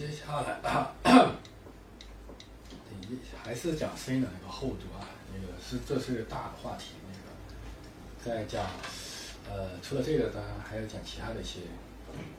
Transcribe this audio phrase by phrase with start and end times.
[0.00, 0.96] 接下来啊，
[3.44, 6.94] 还是讲声音的那个厚度啊，那个是这是大的话题。
[7.04, 7.28] 那个
[8.24, 8.64] 再讲，
[9.46, 11.60] 呃，除了这个，当然还要讲其他的一些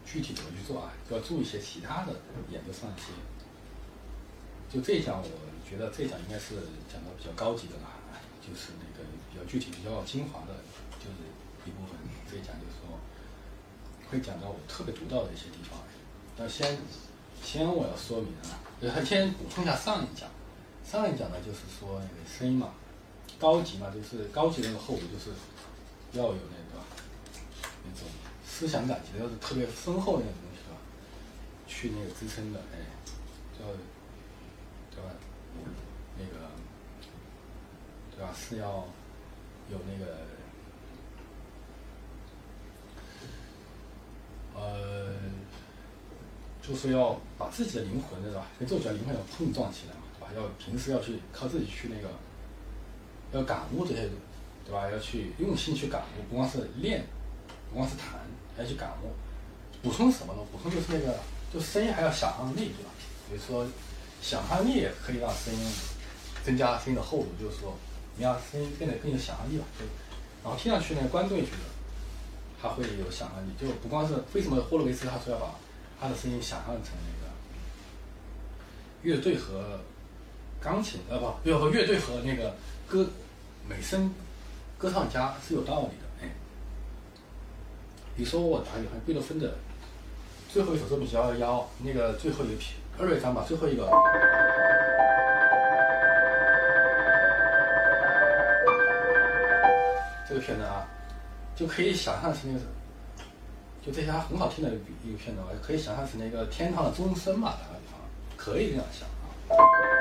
[0.04, 2.16] 具体怎么去做啊，要注意一些其他的
[2.50, 3.14] 研究上一些。
[4.74, 5.30] 就这一讲，我
[5.70, 6.56] 觉得这一讲应该是
[6.92, 7.86] 讲的比较高级的了，
[8.42, 10.56] 就是那个比较具体、比较精华的，
[10.98, 11.30] 就是
[11.70, 11.94] 一部分。
[12.28, 12.98] 这一讲就是说，
[14.10, 15.78] 会讲到我特别独到的一些地方。
[16.36, 16.76] 那先。
[17.44, 20.30] 先我要说明啊，呃，先补充一下上一讲，
[20.86, 22.74] 上一讲呢就是说那个声音嘛，
[23.40, 25.32] 高级嘛，就是高级那个厚度就是
[26.14, 26.82] 要有那个
[27.84, 28.08] 那种
[28.46, 30.80] 思想感情，要是特别丰厚的那种东西，对吧？
[31.68, 32.78] 去那个支撑的，哎，
[33.60, 33.68] 要
[34.96, 35.12] 对吧？
[36.18, 36.48] 那个
[38.16, 38.34] 对吧？
[38.34, 38.86] 是要
[39.70, 40.18] 有那个
[44.56, 45.12] 呃。
[46.72, 48.48] 就是要把自己的灵魂，对吧？
[48.58, 50.32] 跟作者灵魂要碰撞起来嘛，对吧？
[50.38, 52.08] 要平时要去靠自己去那个，
[53.38, 54.10] 要感悟这些，
[54.64, 54.90] 对吧？
[54.90, 57.04] 要去用心去感悟，不光是练，
[57.70, 58.22] 不光是弹，
[58.56, 59.12] 还要去感悟。
[59.84, 60.40] 补充什么呢？
[60.50, 61.20] 补充就是那个，
[61.54, 62.92] 就声音还要想象力，对吧？
[63.28, 63.68] 比如说，
[64.22, 65.60] 想象力也可以让声音
[66.46, 67.76] 增加声音的厚度，就是说，
[68.16, 69.66] 你让声音变得更有想象力吧。
[69.78, 69.84] 就，
[70.42, 71.68] 然后听上去呢，观众也觉得
[72.62, 75.54] 他会有想象力，就不光是为什么霍洛维茨他说要把。
[76.02, 77.30] 他的声音想象成那个
[79.04, 79.80] 乐队和
[80.60, 82.56] 钢琴，呃不，要和乐队和那个
[82.88, 83.06] 歌
[83.70, 84.12] 美声
[84.80, 86.30] 歌唱家是有道理的，哎。
[88.16, 89.54] 你说我打比方，贝多芬的
[90.50, 93.86] 最后一首作品九二幺，那个最后一个篇二乐章吧，最后一个
[100.28, 100.88] 这个片子啊，
[101.56, 102.66] 就可以想象成那个。
[103.86, 104.70] 就这些很好听的
[105.04, 108.00] 一个片段，可以想象成那个天堂的钟声嘛，打个比方，
[108.38, 109.08] 可以这样想
[109.58, 110.01] 啊。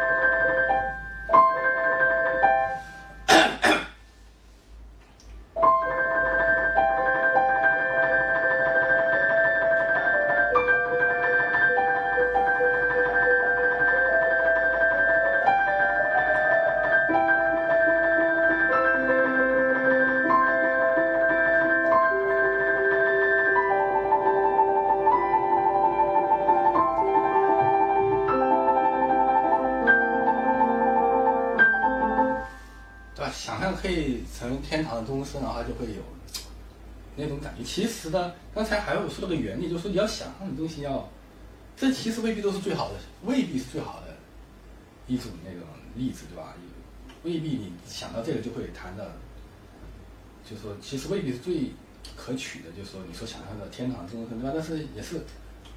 [34.40, 36.00] 成天堂的钟声，然后就会有
[37.14, 37.62] 那种感觉。
[37.62, 41.06] 其实呢，刚才还有说了个原理，就是说你要想象的东西要，
[41.76, 44.16] 这其实未必都是最好的，未必是最好的
[45.06, 45.60] 一种那种
[45.94, 46.54] 例子，对吧？
[47.22, 49.12] 未必你想到这个就会弹的，
[50.48, 51.70] 就是说其实未必是最
[52.16, 54.52] 可取的，就是说你所想象的天堂钟声，对吧？
[54.54, 55.20] 但是也是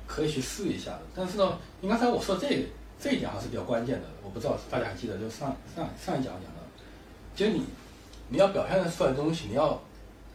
[0.08, 1.02] 可以去试一下的。
[1.14, 2.64] 但是呢，你刚才我说这个
[2.98, 6.64] 这一点还是比较关键的，我不知道大家还记得，就上上上一讲讲的，
[7.36, 7.66] 就你。
[8.30, 9.82] 你要表现出来的东西，你要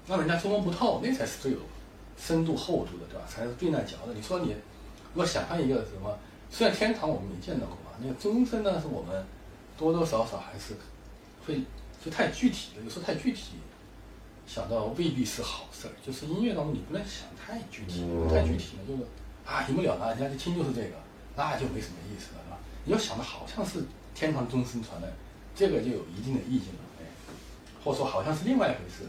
[0.07, 1.59] 让人家捉摸不透，那才是最有
[2.17, 3.25] 深度厚度的，对吧？
[3.29, 4.15] 才是最难嚼的。
[4.15, 4.51] 你说你
[5.13, 6.19] 如果想象一个什么，
[6.51, 9.25] 虽然天堂我们没见到过啊，那个钟声呢，是我们
[9.77, 10.75] 多多少少还是
[11.47, 11.63] 会
[12.05, 12.85] 就太具体了。
[12.85, 13.55] 有时候太具体，
[14.47, 15.93] 想到未必是好事儿。
[16.05, 19.03] 就是音乐当中你不能想太具体，太具体了就是
[19.45, 20.97] 啊一目了然，人家一听就是这个，
[21.37, 22.59] 那就没什么意思了，是吧？
[22.85, 23.85] 你要想的好像是
[24.15, 25.09] 天堂钟声传来，
[25.55, 26.81] 这个就有一定的意境了。
[27.85, 29.05] 或者说，好像是另外一回事。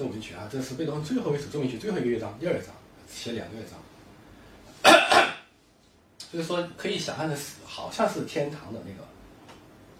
[0.00, 2.68] 奏鸣曲啊，这是贝多芬最后一首奏鸣曲最后一个乐章，第二章，
[3.06, 3.78] 写两个乐章。
[6.32, 9.06] 所以说，可以想象的是，好像是天堂的那个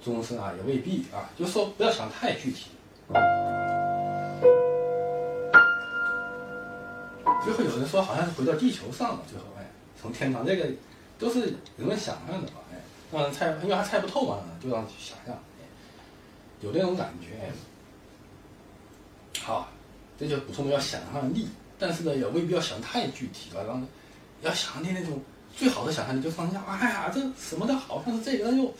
[0.02, 1.28] 钟声啊，也未必啊。
[1.38, 2.70] 就是说，不要想太具体。
[7.44, 9.22] 最后有人说，好像是回到地球上了。
[9.28, 9.66] 最后，哎，
[10.00, 10.66] 从天堂这个
[11.18, 12.54] 都是人们想象的吧？
[12.72, 12.80] 哎，
[13.12, 15.38] 让人猜，因为他猜不透嘛，就让去想象。
[16.62, 17.52] 有那种感觉。
[19.42, 19.68] 好，
[20.20, 23.64] 这就补充了要想象力，但是呢，也未必要想太具体了。
[23.64, 23.80] 然后
[24.42, 25.18] 要想象力那种
[25.56, 26.62] 最好的想象力，就放下。
[26.68, 28.70] 哎呀，这什么的好像是这个，又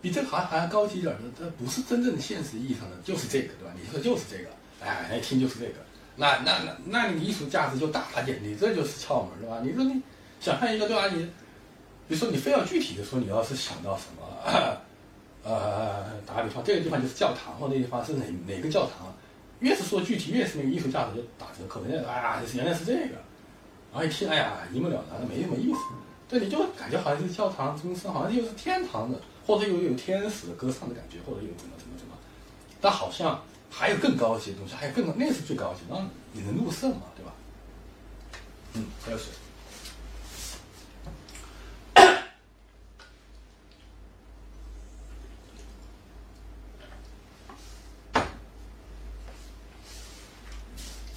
[0.00, 1.22] 比这个好像还要高级一点的。
[1.36, 3.74] 它不是真正的现实意义上的，就是这个，对吧？
[3.76, 4.50] 你说就是这个，
[4.80, 5.74] 哎，一听就是这个。
[6.14, 9.60] 那那那那你艺术价值就大了点，你这就是窍门，对吧？
[9.64, 10.00] 你说你
[10.40, 11.08] 想象一个，对吧？
[11.08, 11.24] 你
[12.06, 14.78] 比如说你非要具体的说，你要是想到什么，
[15.42, 19.12] 呃，打个比方，这个地方就是教堂，或那地方是哪哪个教堂？
[19.62, 21.82] 越是说具体，越是那个艺术价值就打折扣。
[21.84, 23.16] 人家哎呀，原来是这个，
[23.92, 25.78] 然后一听，哎呀，一目了然，没什么意思。
[26.28, 32.14] 对，你就感觉好像是教堂钟声，好像又是天堂的，或者有有天使歌唱的感觉，或者有什么什么什么，
[32.80, 33.40] 但好像。
[33.74, 35.96] 还有更高级的东西，还有更那是最高级，那
[36.32, 37.32] 你能入胜嘛，对吧？
[38.74, 39.28] 嗯，还有谁。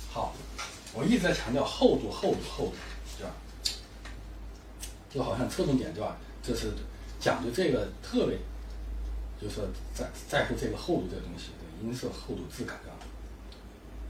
[0.10, 0.34] 好，
[0.94, 2.74] 我一直在强调厚度，厚度，厚度，
[3.18, 3.34] 对吧？
[5.10, 6.18] 就好像侧重点，对吧？
[6.44, 6.72] 这是
[7.20, 8.38] 讲究这个特别，
[9.42, 9.62] 就是
[9.92, 11.50] 在在乎这个厚度这个东西。
[11.84, 12.94] 音色厚度质感啊，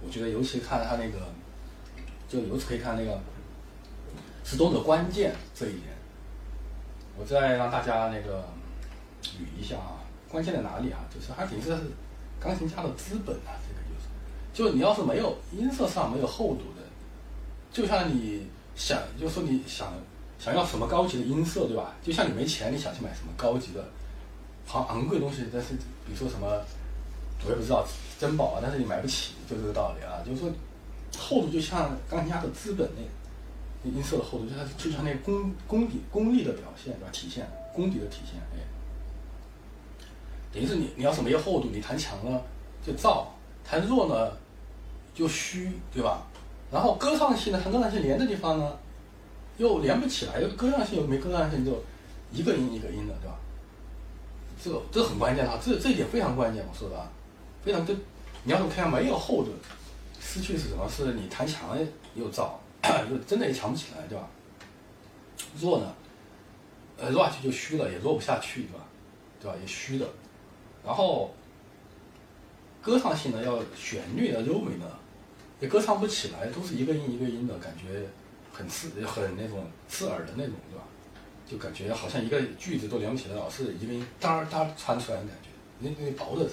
[0.05, 1.33] 我觉得尤其看他那个，
[2.27, 3.17] 就由此可以看那个
[4.43, 5.95] 是多么的关键这一点。
[7.17, 8.45] 我再让大家那个
[9.23, 10.99] 捋一下啊，关键在哪里啊？
[11.09, 11.69] 就是它等于是
[12.41, 13.95] 钢琴家的资本啊，这个就
[14.67, 16.74] 是，就你要是没有音色上没有厚度，
[17.75, 19.91] 就像你想，就说你想
[20.39, 21.93] 想要什么高级的音色，对吧？
[22.01, 23.83] 就像你没钱，你想去买什么高级的、
[24.65, 25.73] 好昂贵的东西，但是
[26.05, 26.47] 比如说什么。
[27.43, 27.85] 我也不知道
[28.17, 30.23] 珍宝啊，但是你买不起，就这个道理啊。
[30.25, 30.49] 就是说，
[31.15, 37.09] 厚度就像钢琴家的资本那音色的厚度，就它就像那功功底功力的表现，对吧？
[37.11, 38.63] 体现功底的体现，哎，
[40.51, 42.41] 等于是你你要是没有厚度，你弹强了
[42.83, 43.25] 就燥，
[43.63, 44.31] 弹弱呢
[45.13, 46.25] 就虚，对吧？
[46.71, 48.77] 然后歌唱性呢，弹歌唱性连的地方呢
[49.57, 51.71] 又连不起来，又歌唱性又没歌唱性，就
[52.31, 53.37] 一个音一个音的，对吧？
[54.63, 57.09] 这个这很关键啊，这这一点非常关键，我说的啊。
[57.63, 57.95] 非常对，
[58.43, 59.51] 你要是看没有厚度，
[60.19, 60.87] 失去是什么？
[60.89, 61.77] 是你弹强
[62.13, 62.49] 又燥，
[63.09, 64.27] 又真的也强不起来，对吧？
[65.59, 65.93] 弱呢，
[66.97, 68.85] 呃，弱下去就虚了，也弱不下去，对吧？
[69.41, 69.57] 对吧？
[69.59, 70.05] 也虚的。
[70.85, 71.33] 然后
[72.81, 74.91] 歌唱性呢，要旋律要优美的，
[75.59, 78.07] 也歌唱不起来，都是一个音一个音的感觉，
[78.51, 80.83] 很刺，很那种刺耳的那种，对吧？
[81.45, 86.49] 就感觉好像一个句子都连不起来，老是一个音哒哒传出来的感觉，那那薄的。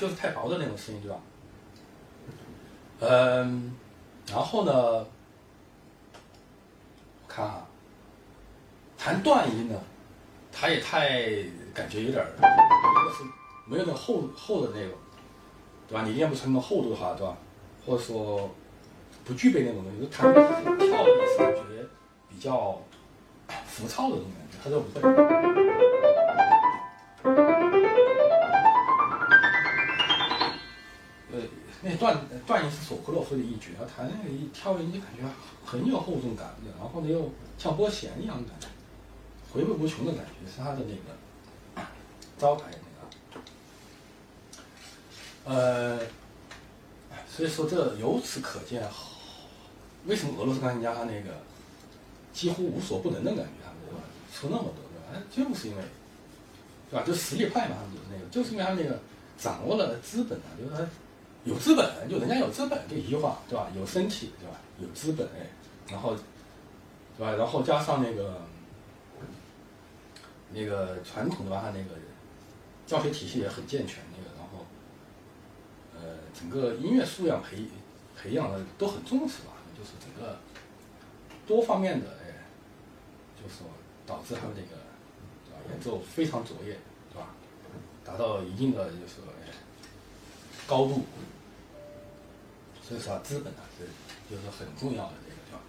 [0.00, 1.20] 就是太薄的那种声音，对吧？
[3.00, 3.72] 嗯，
[4.26, 5.06] 然后呢，
[7.28, 7.66] 看啊，
[8.98, 9.80] 弹断音呢，
[10.50, 11.20] 它也太
[11.72, 12.26] 感觉有点儿，
[13.16, 13.24] 是
[13.66, 14.98] 没有那厚厚的那种，
[15.86, 16.02] 对吧？
[16.04, 17.36] 你练不成那种厚度的话，对吧？
[17.90, 18.48] 或者说
[19.24, 21.84] 不具备那种东西，就弹跳的感觉
[22.28, 22.80] 比较
[23.66, 25.02] 浮躁的那种感觉，他都不会。
[31.82, 32.16] 那段
[32.46, 35.22] 段音是索科洛夫的一绝，弹那个一跳音就感觉
[35.64, 38.68] 很有厚重感的，然后呢又像拨弦一样的感觉，
[39.52, 41.82] 回味无穷的感觉，是他的那个
[42.38, 42.80] 招牌那个。
[45.42, 45.98] 呃，
[47.40, 48.86] 所以说这由此可见，
[50.04, 51.30] 为什么俄罗斯钢琴家他那个
[52.34, 54.04] 几乎无所不能的感觉，他们对吧？
[54.30, 55.24] 出那么多对吧？
[55.30, 55.82] 就是因为，
[56.90, 57.06] 对吧？
[57.06, 58.98] 就实力派嘛，就是那个，就是因为他那个
[59.38, 60.86] 掌握了资本啊，就是他。
[61.44, 63.66] 有资本，就人家有资本，这一句话，对吧？
[63.74, 64.60] 有身体，对吧？
[64.78, 65.48] 有资本，哎，
[65.88, 66.14] 然后，
[67.16, 67.32] 对吧？
[67.32, 68.42] 然后加上那个
[70.52, 71.98] 那个传统的吧，他那个
[72.86, 74.29] 教学体系也很健全，那个，
[76.38, 77.64] 整个音乐素养培
[78.16, 80.38] 培养的都很重视吧，就是整个
[81.46, 82.46] 多方面的，哎，
[83.36, 83.66] 就是说
[84.06, 84.80] 导致他们这个，
[85.70, 86.74] 演奏非常卓越，
[87.12, 87.28] 对吧？
[88.04, 89.52] 达到一定的就是，哎，
[90.66, 91.02] 高度。
[92.82, 93.86] 所以说资本啊是
[94.28, 95.60] 就是很重要的这个对吧？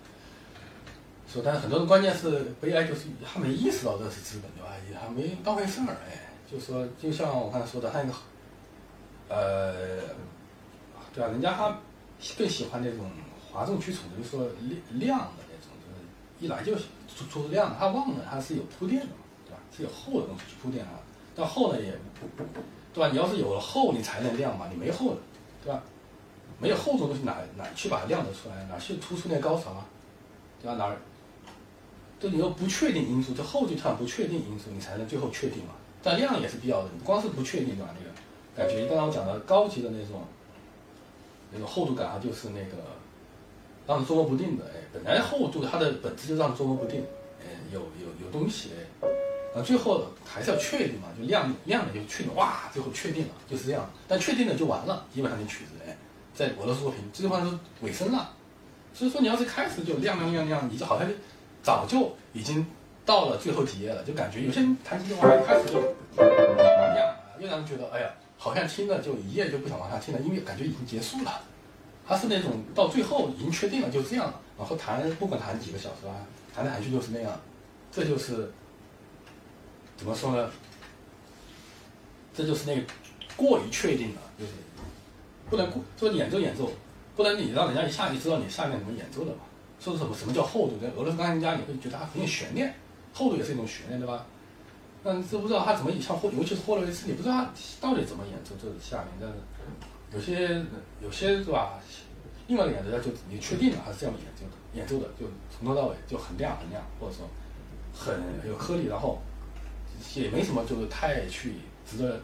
[1.32, 4.76] 说但是很多人关键是悲哀就是他没意识到这是资本对吧？
[4.90, 8.14] 也还没当回事儿哎，就说就像我刚才说的，他那个
[9.30, 10.02] 呃，
[11.14, 11.30] 对吧？
[11.30, 11.78] 人家他
[12.38, 13.06] 更喜欢那种
[13.52, 16.76] 哗众取宠的，就是说亮亮的那种，就是一来就
[17.08, 19.60] 出出亮的，他忘了他是有铺垫的嘛，对吧？
[19.76, 20.92] 是有厚的东西去铺垫啊。
[21.36, 22.44] 但后呢也不，
[22.94, 23.10] 对吧？
[23.12, 25.18] 你要是有了厚，你才能亮嘛，你没厚的，
[25.64, 25.82] 对吧？
[26.60, 28.64] 没有厚重东西哪哪去把它亮得出来？
[28.66, 29.86] 哪去突出那高潮啊？
[30.62, 30.76] 对吧？
[30.76, 30.98] 哪儿？
[32.20, 35.74] 就你有不确定因素，就后就它不确定因素，你才能最后确定嘛。
[36.04, 37.96] 但量也是必要的，光是不确定对吧？
[37.98, 38.12] 那个
[38.56, 40.22] 感觉，刚才我讲的高级的那种，
[41.52, 42.78] 那种厚度感啊，就是那个
[43.88, 44.66] 让人捉摸不定的。
[44.66, 47.04] 哎，本来厚度它的本质就让人捉摸不定，
[47.42, 48.72] 哎，有有有东西
[49.04, 49.08] 哎，
[49.60, 53.90] 啊，最后还是要确定嘛，就亮亮了就确定，哇，最后确定了就是这样。
[54.08, 55.98] 但确定了就完了，基本上你曲子哎，
[56.34, 58.34] 在俄罗斯作品这句话是尾声了。
[58.94, 61.10] 所以说你要是开始就亮亮亮亮，你就好像
[61.64, 62.66] 早就已经
[63.06, 65.80] 到了最后几页了，就感觉有些弹琴的话一开始就
[66.18, 68.10] 亮，又让人觉得哎呀，
[68.44, 71.44] 好像听了就一页就不想往下听了，因为感觉已经结束了。
[72.08, 77.40] 他是那种到最后已经确定了就是这样了，然后弹不管弹几个小时啊，弹来弹去就是那样，
[77.92, 78.52] 这就是
[79.96, 80.50] 怎么说呢？
[82.34, 82.82] 这就是那个
[83.36, 84.52] 过于确定了，就是
[85.48, 86.72] 不能过，说演奏演奏。
[87.16, 89.44] 不能你让人家一下就知道你下面怎么演奏的嘛？
[89.80, 90.80] 说什么什么叫厚度？
[90.98, 92.74] 俄罗斯钢琴家你会觉得它很有悬念，
[93.14, 94.26] 厚度也是一种悬念，对吧？
[95.04, 99.12] 但是不知道他怎么像霍，尤其是霍洛维茨，你不知道他到底怎么演奏这下面？
[99.20, 99.36] 但是
[100.14, 100.66] 有些
[101.02, 101.80] 有些是吧？
[102.48, 107.28] 另外一个演奏家就你确定了他是这样演奏的，演奏的就从头到尾就很亮很亮，或者说
[107.94, 109.22] 很有颗粒，然后
[110.16, 111.56] 也没什么就是太去
[111.90, 112.20] 值得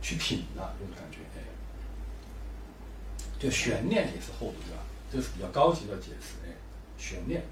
[0.00, 1.18] 去品的那种感觉。
[3.38, 4.82] 就悬念也是厚度，对吧？
[5.10, 6.52] 这是比较高级的解释，哎，
[6.98, 7.42] 悬念。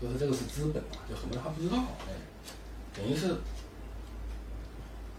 [0.00, 1.76] 就是这个是资本嘛，就很多人还不知道，
[2.08, 2.12] 哎，
[2.96, 3.36] 等于是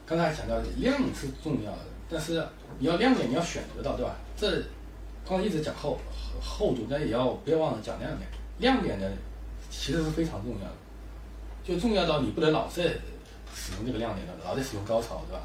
[0.05, 2.43] 刚才强调量是重要的，但是
[2.79, 4.15] 你要亮点你要选择到，对吧？
[4.35, 4.63] 这
[5.27, 5.99] 刚才一直讲厚
[6.41, 8.27] 厚度，但也要不要忘了讲亮点。
[8.57, 9.07] 亮点呢，
[9.69, 10.73] 其实是非常重要的，
[11.63, 12.83] 就重要到你不能老在
[13.53, 15.43] 使用这个亮点的，老在使用高潮，对吧？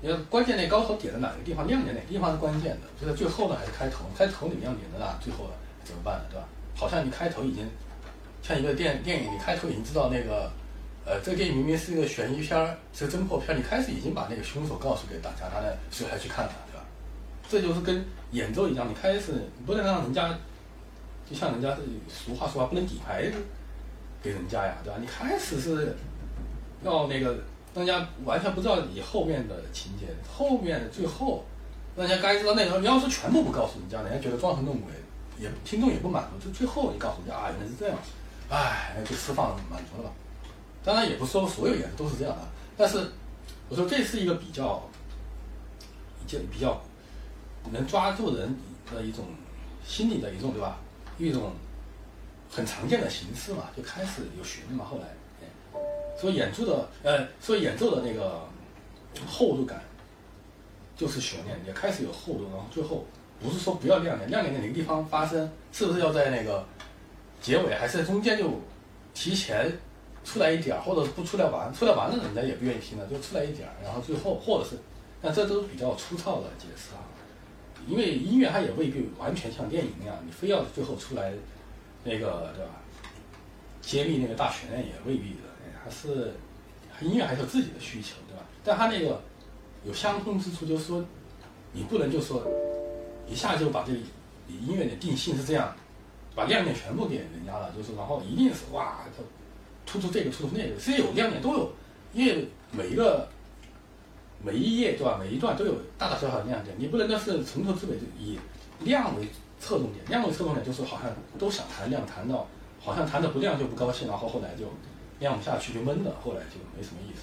[0.00, 2.88] 你要关键那高潮点在哪个地方，亮点哪个地方是关键的？
[3.00, 4.06] 就在最后呢，还是开头？
[4.16, 5.18] 开头你亮点在哪？
[5.20, 5.50] 最后
[5.84, 6.24] 怎么办呢？
[6.30, 6.48] 对吧？
[6.74, 7.66] 好像你开头已经
[8.46, 10.50] 像一个电电影，你开头已经知道那个，
[11.06, 16.84] 呃，这个电影明明是一个悬疑片儿，是个侦破片，你开始已经把那个凶手告诉给大家，他呢，谁还去看了，对吧？
[17.48, 20.28] 这就是跟演奏一样，你开始你不能让人家，
[21.28, 21.74] 就像人家
[22.08, 23.32] 俗话说话，不能底牌
[24.22, 24.98] 给人家呀，对吧？
[25.00, 25.96] 你开始是
[26.82, 27.36] 要那个。
[27.74, 31.44] 人家完全不知道你后面的情节，后面最后，
[31.96, 32.80] 人家该知道内容。
[32.80, 34.92] 你要是全部不告诉人家，人家觉得装神弄鬼，
[35.40, 36.46] 也听众也不满足。
[36.46, 37.98] 就最后你告诉人家啊，原来是这样，
[38.50, 40.14] 哎，就释放满足了吧？
[40.84, 42.42] 当然也不说所有演员都是这样的，
[42.76, 43.10] 但是
[43.68, 44.82] 我说这是一个比较，
[46.26, 46.80] 就比较
[47.72, 48.56] 能抓住人
[48.92, 49.24] 的一种
[49.86, 50.78] 心理的一种对吧？
[51.18, 51.52] 一种
[52.50, 55.04] 很常见的形式嘛，就开始有悬念嘛，后来。
[56.16, 58.46] 所以演奏的，呃，所以演奏的那个
[59.26, 59.82] 厚度感，
[60.96, 63.04] 就是悬念，也开始有厚度，然后最后
[63.40, 66.64] 不是说不要亮点，亮点在哪个地方发生，是不是要在那个
[67.44, 68.58] 结尾，还是在中间就
[69.12, 69.70] 提前
[70.24, 74.78] 出来一点儿，或者不出来玩，出来玩了人家也不愿意听了，就出来一点儿，然后最后或者是，
[75.20, 77.04] 但这都是比较粗糙的解释啊，
[77.86, 81.34] 因为音乐它也未必完全像电影那样，你非要最后出来
[82.02, 82.80] 那个对吧？
[83.82, 85.40] 揭秘那个大悬也未必的。
[85.84, 86.32] 还是
[87.02, 88.42] 音乐还是有自己的需求，对吧？
[88.64, 89.20] 但他那个
[89.84, 91.04] 有相通之处，就是说
[91.72, 92.42] 你不能就说
[93.28, 93.98] 一下就把这个
[94.48, 95.76] 音乐的定性是这样的，
[96.34, 98.98] 把亮点全部给人家了，就是然后一定是哇，
[99.86, 101.72] 突出这个突出那个，虽然有亮点都有，
[102.12, 103.28] 因为每一个
[104.42, 105.18] 每一页对吧？
[105.18, 108.38] 每一段都有大大小小的亮点，你不能那是从头至尾就以
[108.80, 109.28] 亮为
[109.60, 112.46] 侧重点，亮为侧重点就是好像都想谈亮，谈到
[112.80, 114.66] 好像谈的不亮就不高兴，然后后来就。
[115.20, 117.22] 亮不下去就闷了，后来就没什么意思，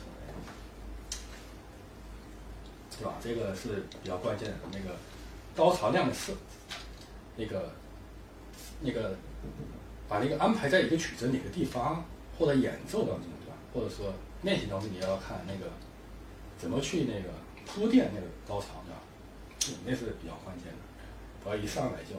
[2.97, 3.15] 对吧？
[3.21, 4.95] 这个是比较关键的，那个
[5.53, 6.31] 高潮亮的是
[7.35, 7.69] 那个
[8.81, 9.15] 那个
[10.07, 12.03] 把那个安排在一个曲子哪个地方
[12.37, 13.55] 或者演奏当中，对吧？
[13.73, 15.71] 或者说练习当中，你要看那个
[16.57, 17.29] 怎么去那个
[17.65, 19.79] 铺垫那个高潮，对吧？
[19.85, 20.79] 那是比较关键的，
[21.43, 22.15] 不要一上来就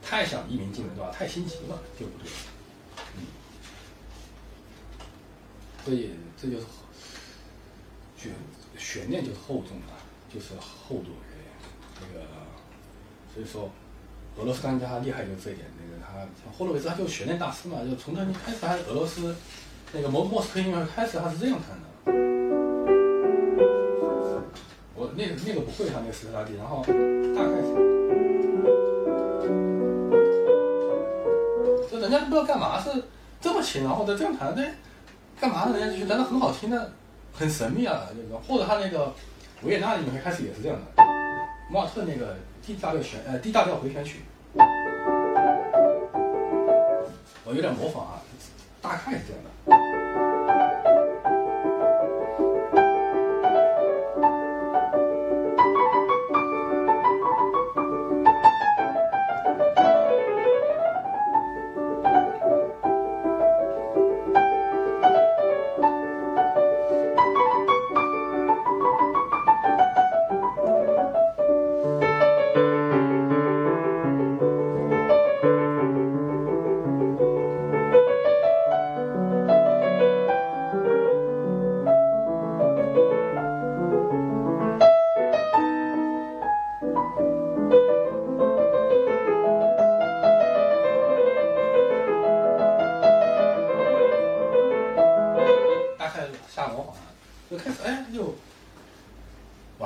[0.00, 1.10] 太想一鸣惊人，对吧？
[1.10, 2.30] 太心急了就不对，
[3.16, 3.26] 嗯。
[5.84, 6.10] 所以
[6.40, 6.66] 这就是
[8.16, 8.32] 悬
[8.78, 9.92] 悬念，就是厚重的，
[10.32, 11.10] 就是厚度。
[12.00, 12.26] 那个，
[13.32, 13.70] 所以说
[14.38, 15.66] 俄罗斯钢琴家厉害就这一点。
[15.78, 19.34] 那个他像霍洛维兹，他就悬念大师嘛，就从他一开始，他俄罗斯
[19.92, 21.82] 那个摩莫斯科音乐开始，他是这样弹的。
[24.94, 27.74] 我那个那个不会他那个斯特拉蒂，然后大概是，
[31.90, 32.90] 就人家都不知道干嘛是
[33.40, 34.64] 这么轻，然后在这样弹，对，
[35.40, 35.78] 干嘛呢？
[35.78, 36.92] 人家就觉得很好听的，
[37.32, 39.12] 很神秘啊，这个或者他那个
[39.62, 41.02] 维也纳里面开始也是这样的，
[41.72, 44.20] 莫特那个 D 大调旋呃 D 大调回旋曲，
[47.46, 48.20] 我有点模仿啊，
[48.82, 50.01] 大概是这样的。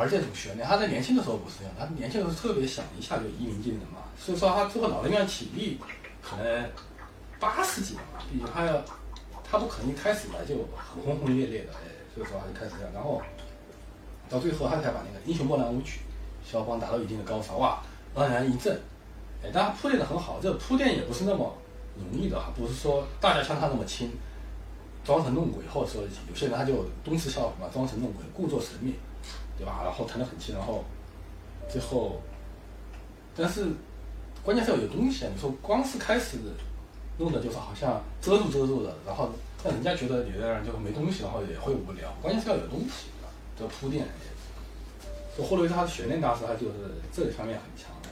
[0.08, 5.78] 这种悬念他在年轻的时候不是这样，他年轻的时候特别想一下就一鸣惊人嘛，所以说他最后老人家体力
[6.22, 6.70] 可能
[7.38, 8.82] 八十几了嘛，毕竟他要
[9.48, 10.56] 他不可能一开始来就
[11.04, 13.22] 轰轰烈烈的，哎，所以说他就开始这样，然后
[14.28, 16.00] 到最后他才把那个英雄莫兰舞曲
[16.44, 17.82] 肖邦达到一定的高潮，哇，
[18.14, 18.74] 让人一震，
[19.42, 21.56] 哎，但他铺垫的很好，这个铺垫也不是那么
[21.96, 24.10] 容易的哈，不是说大家像他那么轻，
[25.04, 28.94] 装神弄鬼，或者说有些人他就东施效颦嘛，装神弄鬼，故作神秘。
[29.56, 29.82] 对吧？
[29.84, 30.84] 然后弹得很轻，然后
[31.68, 32.20] 最后，
[33.34, 33.66] 但是
[34.42, 35.30] 关键是要有东西啊！
[35.34, 36.38] 你说光是开始
[37.18, 39.30] 弄的就是好像遮住遮住的，然后
[39.64, 42.12] 让人家觉得有的人就没东西，然后也会无聊。
[42.20, 43.08] 关键是要有东西，
[43.58, 44.06] 这铺垫。
[45.36, 47.92] 就霍洛维兹他的悬念大师，他就是这一方面很强。
[48.04, 48.08] 哎，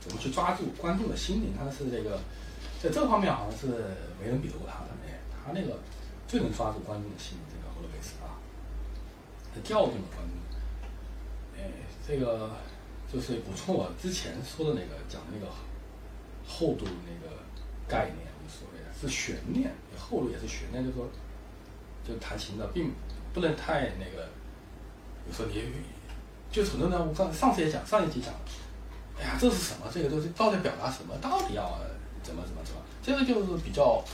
[0.00, 1.54] 怎么去抓住观众的心灵？
[1.56, 2.18] 他是这个
[2.82, 3.66] 在这方面好像是
[4.20, 4.90] 没人比得过他的。
[5.06, 5.78] 哎，他那个
[6.26, 8.34] 最能抓住观众的心，这个霍洛维斯啊，
[9.54, 10.43] 他调动了观众。
[12.06, 12.50] 这个
[13.10, 15.50] 就是补充我之前说的那个讲的那个
[16.46, 17.34] 厚度那个
[17.88, 21.08] 概念，无所谓的，是悬念，厚度也是悬念，就是说，
[22.06, 22.92] 就弹琴的并
[23.32, 24.28] 不能太那个，
[25.24, 25.62] 比如说你，
[26.50, 28.34] 就很多人，我上上次也讲，上一集讲，
[29.18, 29.86] 哎呀，这是什么？
[29.92, 31.16] 这个东西到底表达什么？
[31.22, 31.78] 到底要
[32.22, 32.82] 怎么怎么怎么？
[33.02, 34.04] 这个就是比较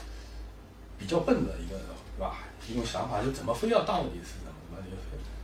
[0.97, 1.77] 比较笨的一个，
[2.15, 2.37] 对吧？
[2.69, 4.50] 一种想法，就怎么非要到底是什么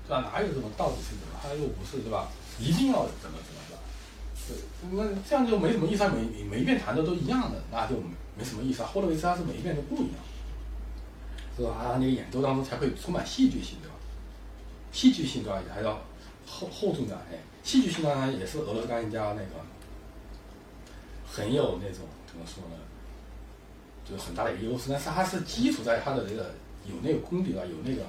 [0.07, 0.09] 对？
[0.09, 0.31] 吧？
[0.31, 1.35] 哪有这种到底是怎么？
[1.41, 2.29] 他又不是，对吧？
[2.59, 3.79] 一定要怎么怎么，是吧？
[4.47, 4.55] 对，
[4.91, 6.07] 那这样就没什么意思。
[6.09, 7.95] 每每一遍弹的都一样的，那就
[8.37, 8.83] 没什么意思。
[8.83, 10.15] 霍洛维兹他是每一遍都不一样，
[11.57, 11.75] 是吧？
[11.81, 13.95] 他那个演奏当中才会充满戏剧性，对吧？
[14.91, 15.61] 戏剧性对吧？
[15.73, 16.01] 还要
[16.47, 19.65] 厚厚重感，哎，戏剧性当然也是俄罗斯钢琴家那个
[21.29, 22.77] 很有那种怎么说呢？
[24.09, 24.85] 就是很大的一个优势。
[24.89, 26.53] 但是它是基础在他的这个
[26.85, 28.03] 有那个功底啊，有那个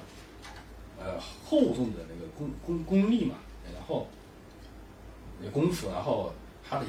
[0.99, 3.35] 呃厚重的那个功功功力嘛。
[3.73, 4.07] 然后，
[5.41, 6.33] 那功夫，然后
[6.67, 6.85] 他的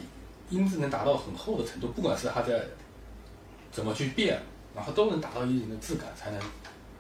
[0.51, 2.64] 音质能达到很厚的程度，不管是他在
[3.70, 4.40] 怎么去变，
[4.75, 6.40] 然后都能达到一定的质感，才能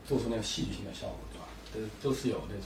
[0.06, 1.88] 做出那个戏剧性的效果，对吧？
[2.02, 2.64] 都都是有那种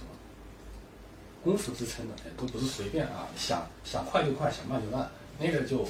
[1.42, 5.86] 功夫支撑的，都不是随便啊，想想快就快，想慢就慢，那个就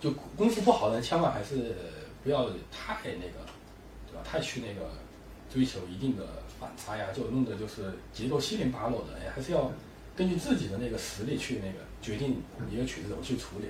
[0.00, 1.74] 就功夫不好的人，千万还是
[2.22, 3.46] 不要太那个，
[4.06, 4.22] 对吧？
[4.24, 4.90] 太去那个
[5.52, 6.24] 追求一定的
[6.60, 9.70] 反差呀，就弄得就是节奏七零八落的，哎，还是要。
[10.16, 13.68] 根据自己的那个实力去那个决定一个曲子怎么去处理，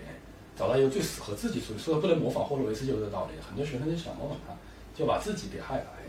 [0.56, 1.78] 找到一个最适合自己处理。
[1.78, 3.32] 所以不能模仿霍洛维斯就是这道理。
[3.46, 4.56] 很多学生就想模仿他，
[4.98, 5.84] 就把自己给害了。
[5.98, 6.08] 哎，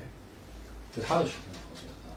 [0.96, 2.15] 就他的学生同学啊，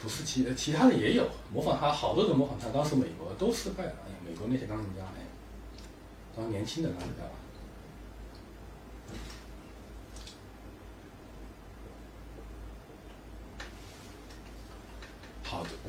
[0.00, 2.70] 不是其其他的也有模仿他，好多人模仿他。
[2.70, 3.92] 当时美国都失败了。
[4.06, 5.20] 哎，美国那些钢琴家，哎，
[6.34, 7.24] 当年轻的钢琴家。
[7.24, 7.32] 吧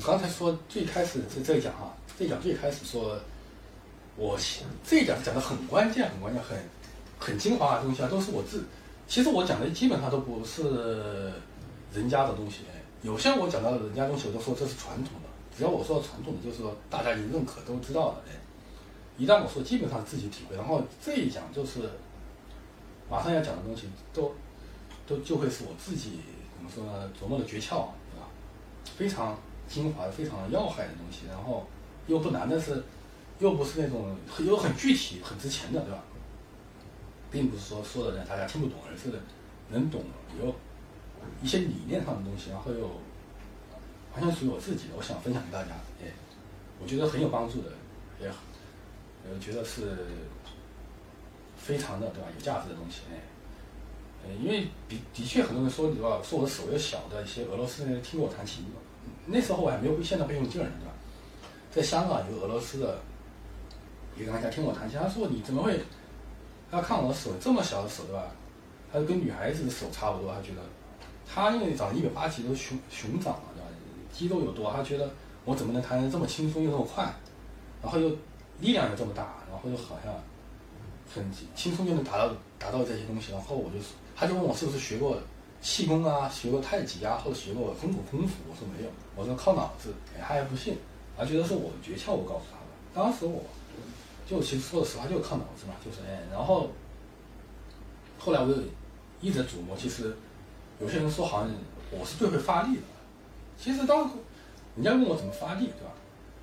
[0.06, 3.18] 刚才说最开始这这一讲哈，这一讲最开始说，
[4.14, 4.38] 我
[4.84, 6.56] 这一讲讲的很关键，很关键，很
[7.18, 8.62] 很精华的东西啊，都是我自。
[9.08, 11.32] 其实我讲的基本上都不是
[11.92, 12.58] 人家的东西，
[13.02, 15.28] 有些我讲到人家东西，我都说这是传统的。
[15.58, 18.22] 只要我说传统的，就是说大家已经认可都知道的。
[18.28, 18.38] 哎，
[19.18, 21.80] 一旦我说基本上自己体会，然后这一讲就是
[23.10, 24.32] 马上要讲的东西，都
[25.04, 26.20] 都就会是我自己
[26.54, 27.10] 怎么说呢？
[27.20, 28.28] 琢磨的诀窍，对吧？
[28.96, 29.36] 非常。
[29.68, 31.66] 精华非常要害的东西，然后
[32.06, 32.82] 又不难，但是
[33.38, 36.02] 又不是那种又很具体、很值钱的，对吧？
[37.30, 39.10] 并不是说说的人大家听不懂，而是
[39.70, 40.02] 能懂，
[40.40, 40.54] 有
[41.42, 42.86] 一些理念上的东西，然后又
[44.14, 45.70] 完全属于我自己的，我想分享给大家。
[46.00, 46.06] 哎，
[46.80, 47.72] 我觉得很有帮助的，
[48.20, 50.06] 也呃觉得是
[51.56, 52.28] 非常的对吧？
[52.32, 53.18] 有价值的东西，哎，
[54.24, 56.20] 呃，因为的的确很多人说对吧？
[56.22, 58.64] 说我的手又小的一些俄罗斯人听过我弹琴，
[59.26, 60.92] 那时候我还没有现在会用劲儿呢，对吧？
[61.70, 62.98] 在香港有俄罗斯的
[64.16, 65.78] 一个男家听我弹琴，他说你怎么会？
[66.70, 68.24] 他看我的手这么小的手对吧？
[68.92, 70.62] 他就跟女孩子的手差不多，他觉得
[71.28, 73.66] 他因为长一米八几都熊熊掌了对吧？
[74.12, 75.10] 肌肉又多，他觉得
[75.44, 77.04] 我怎么能弹得这么轻松又这么快？
[77.82, 78.08] 然后又
[78.60, 80.14] 力量又这么大，然后又好像
[81.14, 83.32] 很轻松就能达到达到这些东西。
[83.32, 83.76] 然后我就
[84.16, 85.18] 他就问我是不是学过
[85.60, 88.34] 气功啊，学过太极啊，或者学过中国功夫？
[88.48, 90.76] 我说没有，我说靠脑子，他还不信，
[91.16, 92.66] 他觉得是我的诀窍，我告诉他的。
[92.94, 93.42] 当时我。
[94.28, 96.68] 就其实说实话，就是靠脑子嘛，就是哎，然后
[98.18, 98.60] 后来我就
[99.20, 100.16] 一直琢磨，其实
[100.80, 101.50] 有些人说好像
[101.92, 102.82] 我是最会发力的，
[103.56, 104.10] 其实当
[104.74, 105.94] 人家问我怎么发力，对吧？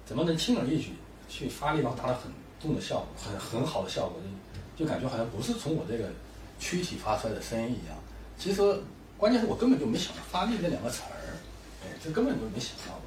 [0.05, 0.93] 怎么能轻而易举
[1.27, 4.21] 去发力，然后达到很重的效果，很很好的效果，
[4.77, 6.09] 就就感觉好像不是从我这个
[6.59, 7.97] 躯体发出来的声音一样。
[8.37, 8.61] 其实
[9.23, 11.15] 关键是我根本就没想到发力这两个词儿，
[11.81, 12.99] 哎，这根本就没想到，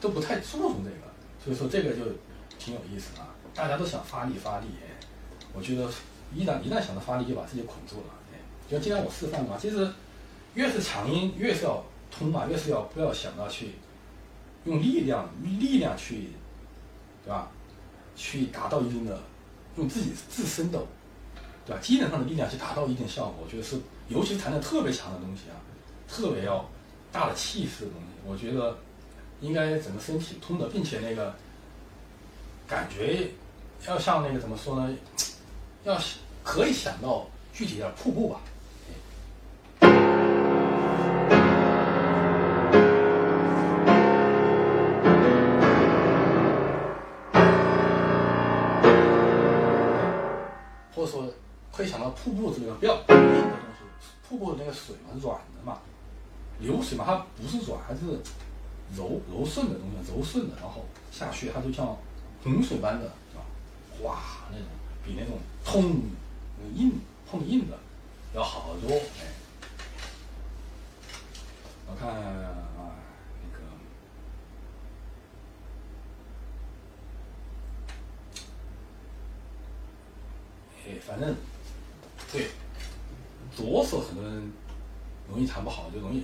[0.00, 0.96] 都不太注重这个，
[1.44, 2.04] 所以说这个就
[2.60, 3.22] 挺有意思的。
[3.52, 4.94] 大家都想发力发力，哎，
[5.52, 5.90] 我觉得
[6.32, 8.38] 一旦一旦想到发力，就把自己捆住了，哎，
[8.70, 9.90] 就今天我示范嘛，其实
[10.54, 13.72] 越是强音，越是要通嘛，越是要不要想到去
[14.64, 16.28] 用力量力量去，
[17.24, 17.50] 对吧？
[18.14, 19.20] 去达到一定的
[19.74, 20.80] 用自己自身的，
[21.66, 21.82] 对吧？
[21.82, 23.76] 机能上的力量去达到一定效果，我觉得是，
[24.08, 25.56] 尤其弹的特别强的东西啊，
[26.08, 26.68] 特别要
[27.12, 28.78] 大的气势的东西，我觉得
[29.40, 31.34] 应该整个身体通的，并且那个
[32.66, 33.28] 感觉。
[33.86, 34.96] 要像那个怎么说呢？
[35.84, 36.00] 要
[36.42, 38.40] 可以想到具体的瀑布吧。
[50.94, 51.30] 或者说
[51.70, 53.75] 可以想到瀑布这个比较硬的东西，
[54.28, 55.78] 瀑布的那个水嘛，软的嘛，
[56.60, 58.20] 流水嘛，它不是软，它是
[58.96, 61.96] 柔柔顺的东西，柔顺的，然后下去它就像
[62.42, 63.12] 洪水般的。
[64.02, 64.18] 哇，
[64.50, 64.66] 那种
[65.02, 66.02] 比那种痛
[66.74, 67.78] 硬碰硬的
[68.34, 69.32] 要好得多哎！
[71.88, 72.92] 我看啊，
[73.42, 73.64] 那个
[80.84, 81.34] 哎，反正
[82.30, 82.50] 对
[83.56, 84.52] 左手很多人
[85.30, 86.22] 容易弹不好，就容易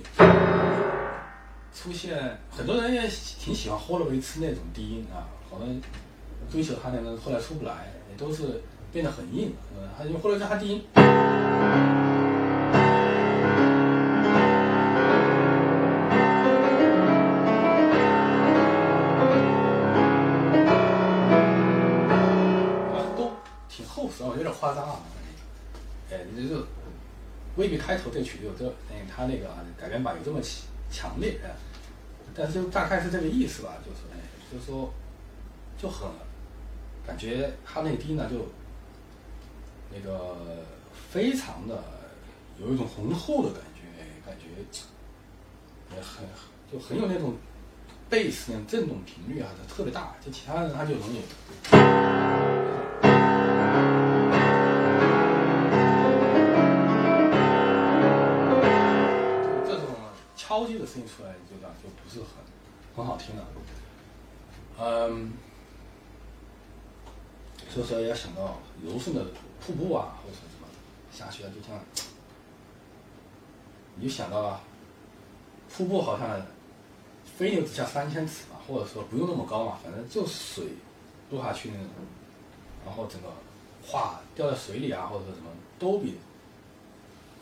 [1.73, 3.01] 出现很多人也
[3.39, 5.67] 挺喜欢霍洛维茨那种低音啊，好多。
[6.51, 10.85] 追求他那个后来出不来，也都是变得很硬，嗯，他就后来在他低音，
[23.15, 23.31] 都
[23.67, 24.99] 挺厚实啊，有点夸张啊，
[27.55, 30.39] 未必开头这曲子有这，哎，他那个改编版有这么
[30.89, 31.51] 强烈，哎，
[32.33, 34.19] 但是就大概是这个意思吧，就是，哎，
[34.51, 34.91] 就是说，
[35.77, 36.07] 就很。
[37.05, 38.47] 感觉他那低呢，就
[39.93, 40.37] 那个
[41.11, 41.83] 非常的
[42.57, 43.81] 有一种浑厚的感觉，
[44.25, 44.45] 感觉
[45.93, 46.25] 也很
[46.71, 47.35] 就很有那种
[48.09, 50.15] 贝斯那种震动频率啊，就特别大。
[50.25, 51.19] 就其他人他就容易，
[60.43, 62.27] 敲击的声音出来，就这样就不是很
[62.95, 63.47] 很好听了。
[64.79, 65.31] 嗯。
[67.69, 69.25] 所以说要想到柔顺的
[69.65, 70.67] 瀑布啊，或者什么
[71.11, 71.79] 下去啊，就像
[73.95, 74.61] 你就想到了
[75.75, 76.39] 瀑布，好像
[77.37, 80.67] 飞流直下三千尺嘛，或者说不用那么高嘛，反正就水
[81.31, 81.87] 落下去那种，
[82.85, 83.29] 然后整个
[83.83, 86.17] 化掉在水里啊，或者什么都比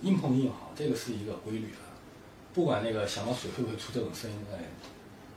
[0.02, 1.74] 硬碰硬好，这个是一个规律。
[2.54, 4.60] 不管那个响了水会不会出这种声音，哎，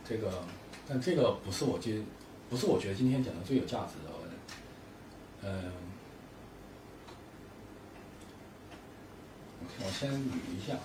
[0.08, 0.42] 这个
[0.88, 2.06] 但这个不是我今
[2.50, 4.14] 不是我觉得今天讲的最有价值的。
[5.46, 5.70] 嗯，
[9.78, 10.16] 我先捋
[10.56, 10.78] 一下。